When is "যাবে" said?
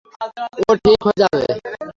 1.21-1.43